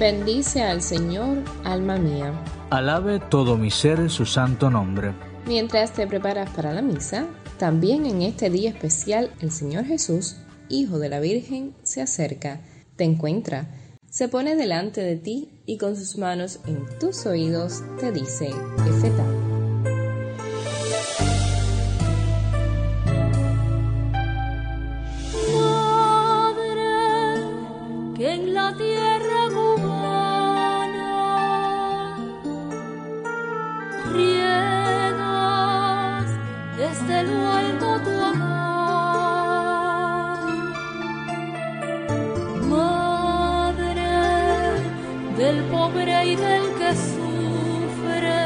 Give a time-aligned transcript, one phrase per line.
[0.00, 2.32] Bendice al Señor, alma mía.
[2.70, 5.12] Alabe todo mi ser su santo nombre.
[5.46, 7.26] Mientras te preparas para la misa,
[7.58, 10.38] también en este día especial el Señor Jesús,
[10.70, 12.62] Hijo de la Virgen, se acerca,
[12.96, 13.74] te encuentra,
[14.08, 18.54] se pone delante de ti y con sus manos en tus oídos te dice,
[18.88, 19.39] Efeta.
[34.12, 35.20] Riegas
[36.76, 38.50] desde lo alto tu amor.
[42.68, 44.12] Madre
[45.36, 48.40] del pobre y del que sufre.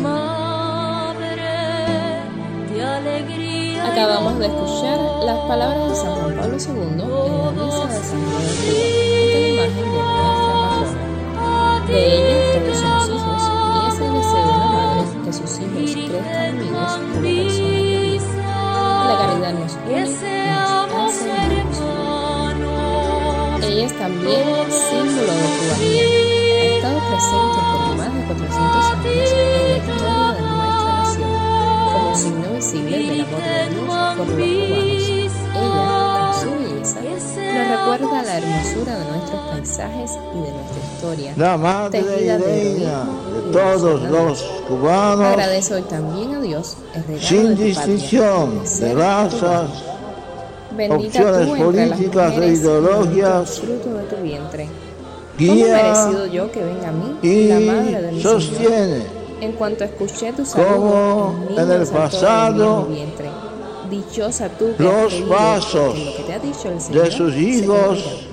[0.00, 1.44] Madre
[2.72, 3.92] de alegría.
[3.92, 7.04] Acabamos de escuchar las palabras de San Juan Pablo II en la
[7.64, 10.39] misa de San ante la imagen de.
[11.90, 13.42] De ella todos somos hijos
[13.74, 18.24] y es el deseo de una madre que sus hijos crezcan unidos como personas.
[19.08, 20.12] La caridad nos une nos
[20.94, 22.70] hace hermanos.
[23.64, 26.04] Ella es también símbolo de cubanía.
[26.60, 28.60] Ha estado presente por más de 400
[28.90, 31.34] años en la historia de nuestra nación
[31.92, 33.54] como signo visible del amor de
[33.90, 35.19] Dios por los cubanos.
[37.36, 41.32] Nos recuerda la hermosura de nuestros paisajes y de nuestra historia.
[41.36, 46.76] la madre y tejida de y de todos los cubanos, Agradezco hoy también a Dios
[46.94, 49.70] el regalo sin de distinción patria, de ser razas,
[50.90, 54.68] opciones políticas e y ideologías, fruto de tu vientre.
[55.38, 58.42] ¿Cómo guía merecido yo que venga a mí la madre de mi y Señor?
[58.42, 63.30] sostiene En cuanto escuché tu Como saludo, niño en el de pasado, en mi vientre.
[63.90, 67.34] Dichosa tú que los has en lo que te ha dicho el Señor de sus
[67.34, 68.26] hijos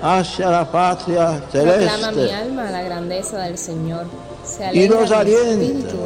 [0.00, 4.04] hacia la patria Proclama mi celeste alma la grandeza del Señor.
[4.44, 5.98] Se y mi alienta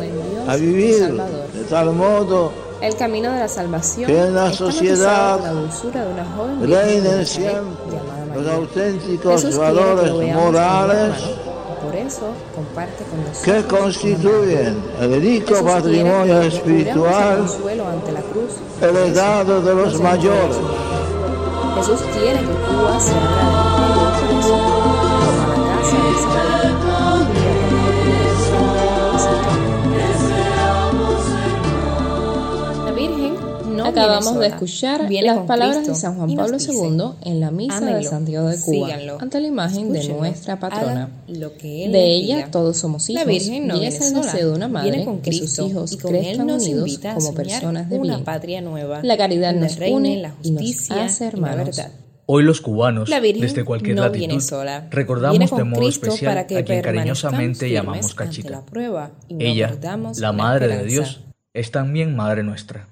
[0.48, 5.50] a vivir de tal modo El camino de la salvación Que en la sociedad la
[5.50, 8.00] dulzura de una joven virgen de reinen siempre
[8.34, 11.12] los auténticos valores morales
[11.90, 13.42] por eso comparte con nosotros.
[13.42, 17.46] Que una constituyen el rico patrimonio el espiritual
[18.80, 20.56] eso heredado de los mayores.
[21.76, 23.42] Jesús quiere que Cuba se abra
[24.20, 26.99] de como la casa de Isabel,
[34.04, 38.48] Acabamos de escuchar las palabras de San Juan Pablo II en la misa de Santiago
[38.48, 41.08] de Cuba síganlo, ante la imagen de nuestra patrona.
[41.28, 42.50] lo que él De ella diga.
[42.50, 45.04] todos somos hijos La Virgen no y viene es el deseo de una madre viene
[45.04, 48.14] con que sus Cristo hijos y con él crezcan nos unidos como personas de una
[48.14, 48.24] bien.
[48.24, 51.66] patria nueva, La caridad nos reine une la y nos justicia hace y la hermanos.
[51.76, 51.92] verdad.
[52.32, 54.86] Hoy los cubanos, La desde cualquier no latitud, viene sola.
[54.90, 58.50] recordamos Viene de modo Cristo especial para que a quien cariñosamente llamamos Cachita.
[58.50, 59.76] la prueba y no Ella,
[60.16, 60.84] la Madre de.
[60.84, 61.20] Dios,
[61.52, 62.86] es también Madre nuestra.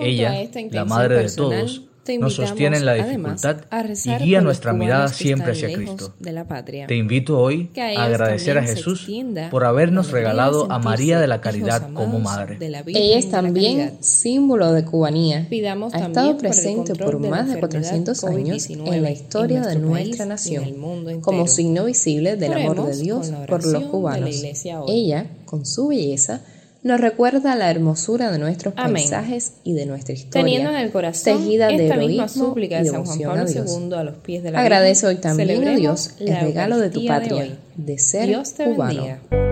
[0.00, 3.58] Ella, esta la Madre de personal, todos, nos sostiene en la dificultad
[4.04, 6.14] y guía nuestra mirada siempre hacia Cristo.
[6.18, 6.86] de la patria.
[6.86, 9.08] Te invito hoy a agradecer a Jesús
[9.50, 12.56] por habernos de regalado a María de la Caridad como Madre.
[12.58, 15.46] de Ella es de también símbolo de cubanía.
[15.50, 19.14] Pidamos ha estado presente por de más de enfermedad 400 años COVID-19 en la en
[19.14, 21.24] historia de nuestra nación, el mundo entero.
[21.24, 24.42] como signo visible del amor de Dios por los de cubanos.
[24.88, 26.42] Ella, con su belleza,
[26.82, 28.94] nos recuerda la hermosura de nuestros Amén.
[28.94, 32.78] paisajes y de nuestra historia, Teniendo en el corazón tejida de esta heroísmo misma súplica
[32.82, 33.78] de San Juan a Pablo Dios.
[33.80, 37.04] II a los pies de la Agradece hoy también a Dios el regalo de tu
[37.06, 37.54] patria, hoy.
[37.76, 39.02] de ser Dios te cubano.
[39.04, 39.47] bendiga.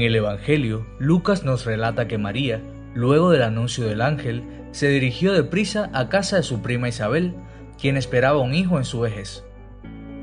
[0.00, 2.62] En el Evangelio, Lucas nos relata que María,
[2.94, 7.34] luego del anuncio del ángel, se dirigió deprisa a casa de su prima Isabel,
[7.78, 9.44] quien esperaba un hijo en su vejez.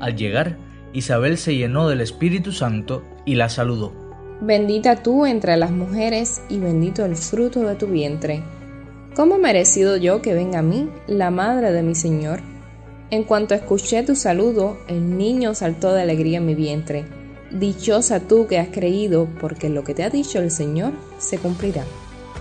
[0.00, 0.58] Al llegar,
[0.92, 3.92] Isabel se llenó del Espíritu Santo y la saludó.
[4.40, 8.42] Bendita tú entre las mujeres y bendito el fruto de tu vientre.
[9.14, 12.40] ¿Cómo merecido yo que venga a mí la madre de mi Señor?
[13.12, 17.17] En cuanto escuché tu saludo, el niño saltó de alegría en mi vientre.
[17.50, 21.84] Dichosa tú que has creído, porque lo que te ha dicho el Señor se cumplirá.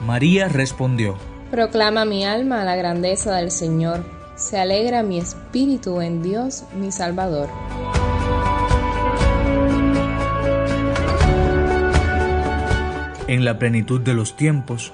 [0.05, 1.17] María respondió,
[1.49, 4.03] Proclama mi alma la grandeza del Señor.
[4.35, 7.47] Se alegra mi espíritu en Dios, mi Salvador.
[13.27, 14.91] En la plenitud de los tiempos,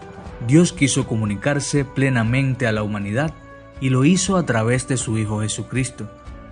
[0.48, 3.34] Dios quiso comunicarse plenamente a la humanidad
[3.82, 6.10] y lo hizo a través de su Hijo Jesucristo,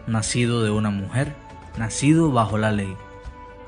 [0.08, 1.36] nacido de una mujer,
[1.78, 2.96] nacido bajo la ley.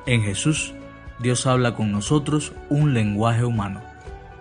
[0.06, 0.74] En Jesús,
[1.22, 3.82] Dios habla con nosotros un lenguaje humano.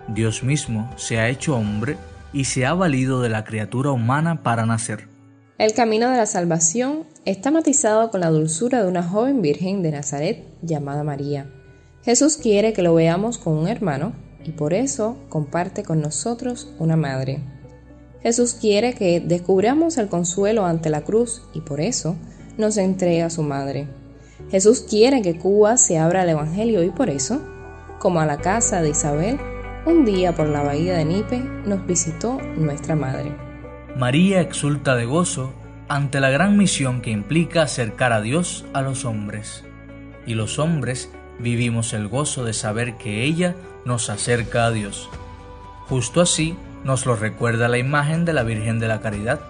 [0.09, 1.95] Dios mismo se ha hecho hombre
[2.33, 5.07] y se ha valido de la criatura humana para nacer.
[5.57, 9.91] El camino de la salvación está matizado con la dulzura de una joven virgen de
[9.91, 11.49] Nazaret llamada María.
[12.03, 14.11] Jesús quiere que lo veamos con un hermano
[14.43, 17.39] y por eso comparte con nosotros una madre.
[18.21, 22.17] Jesús quiere que descubramos el consuelo ante la cruz y por eso
[22.57, 23.87] nos entrega a su madre.
[24.49, 27.41] Jesús quiere que Cuba se abra al Evangelio y por eso,
[27.99, 29.39] como a la casa de Isabel,
[29.85, 33.31] un día por la bahía de Nipe nos visitó nuestra madre.
[33.97, 35.53] María exulta de gozo
[35.87, 39.63] ante la gran misión que implica acercar a Dios a los hombres.
[40.25, 43.55] Y los hombres vivimos el gozo de saber que ella
[43.85, 45.09] nos acerca a Dios.
[45.87, 49.41] Justo así nos lo recuerda la imagen de la Virgen de la Caridad.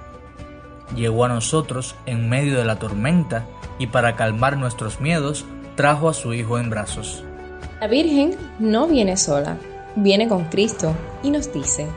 [0.95, 3.45] Llegó a nosotros en medio de la tormenta
[3.79, 5.45] y para calmar nuestros miedos
[5.75, 7.23] trajo a su Hijo en brazos.
[7.81, 9.57] La Virgen no viene sola,
[9.95, 10.93] viene con Cristo
[11.23, 11.87] y nos dice,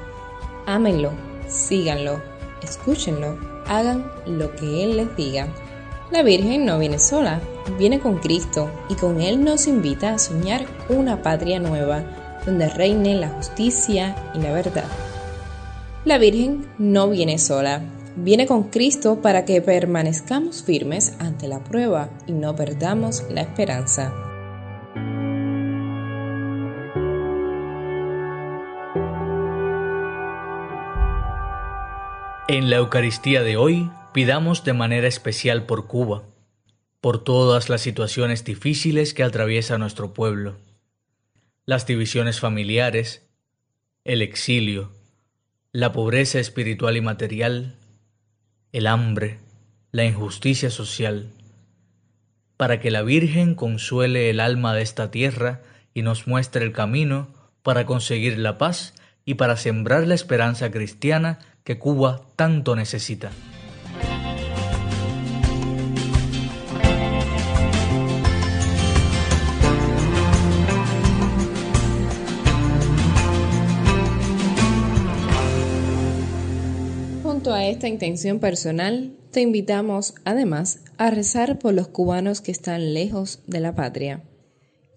[0.66, 1.12] ámenlo,
[1.46, 2.20] síganlo,
[2.62, 3.38] escúchenlo,
[3.68, 5.48] hagan lo que Él les diga.
[6.10, 7.40] La Virgen no viene sola,
[7.78, 12.02] viene con Cristo y con Él nos invita a soñar una patria nueva,
[12.44, 14.84] donde reine la justicia y la verdad.
[16.04, 17.82] La Virgen no viene sola,
[18.16, 24.12] viene con Cristo para que permanezcamos firmes ante la prueba y no perdamos la esperanza.
[32.48, 36.22] En la Eucaristía de hoy pidamos de manera especial por Cuba,
[37.00, 40.56] por todas las situaciones difíciles que atraviesa nuestro pueblo,
[41.64, 43.26] las divisiones familiares,
[44.04, 44.92] el exilio,
[45.72, 47.76] la pobreza espiritual y material,
[48.76, 49.38] el hambre,
[49.90, 51.30] la injusticia social,
[52.58, 55.62] para que la Virgen consuele el alma de esta tierra
[55.94, 57.28] y nos muestre el camino
[57.62, 58.92] para conseguir la paz
[59.24, 63.30] y para sembrar la esperanza cristiana que Cuba tanto necesita.
[77.54, 83.40] A esta intención personal, te invitamos además a rezar por los cubanos que están lejos
[83.46, 84.24] de la patria,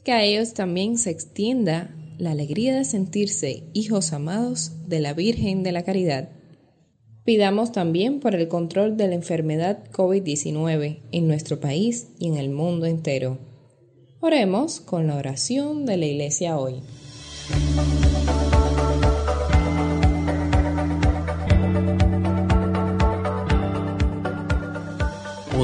[0.03, 5.61] que a ellos también se extienda la alegría de sentirse hijos amados de la Virgen
[5.61, 6.29] de la Caridad.
[7.23, 12.49] Pidamos también por el control de la enfermedad COVID-19 en nuestro país y en el
[12.49, 13.37] mundo entero.
[14.21, 16.81] Oremos con la oración de la Iglesia hoy.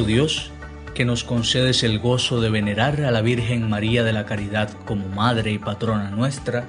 [0.05, 0.51] Dios,
[0.93, 5.09] que nos concedes el gozo de venerar a la Virgen María de la Caridad como
[5.09, 6.65] Madre y Patrona nuestra,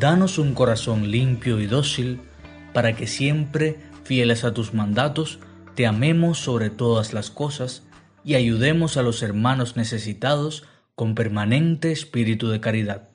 [0.00, 2.20] danos un corazón limpio y dócil
[2.74, 5.38] para que siempre, fieles a tus mandatos,
[5.76, 7.84] te amemos sobre todas las cosas
[8.24, 10.64] y ayudemos a los hermanos necesitados
[10.96, 13.08] con permanente espíritu de caridad.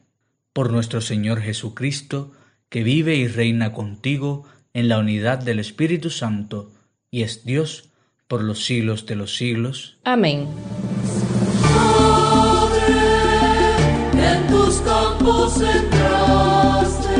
[0.53, 2.31] Por nuestro Señor Jesucristo,
[2.69, 6.71] que vive y reina contigo en la unidad del Espíritu Santo,
[7.11, 7.92] y es Dios,
[8.33, 9.95] por los siglos de los siglos.
[10.05, 10.47] Amén.
[11.75, 12.95] Madre,
[14.27, 17.15] en tus campos entraste.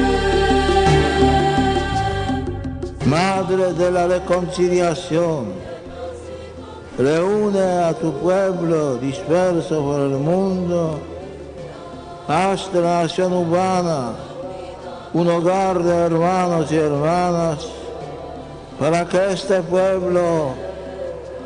[3.06, 5.54] Madre de la reconciliación,
[6.98, 11.00] reúne a tu pueblo disperso por el mundo,
[12.28, 14.14] haz de la nación humana
[15.14, 17.68] un hogar de hermanos y hermanas,
[18.80, 20.63] para que este pueblo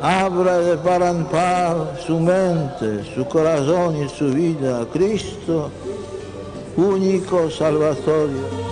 [0.00, 5.70] abra de par en par su mente, su corazón y su vida a Cristo,
[6.76, 8.68] único Salvatorio.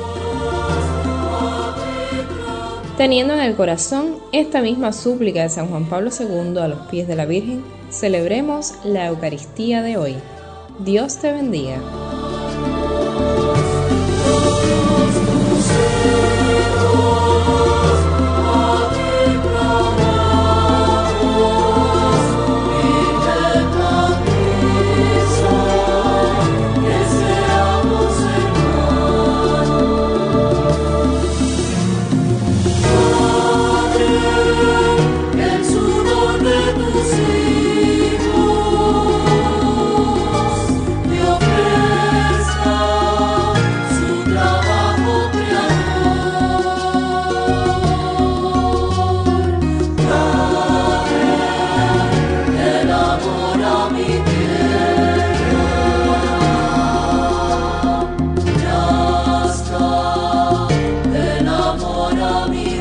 [2.96, 7.06] Teniendo en el corazón esta misma súplica de San Juan Pablo II a los pies
[7.06, 10.16] de la Virgen, celebremos la Eucaristía de hoy.
[10.78, 11.78] Dios te bendiga.
[62.18, 62.75] follow me.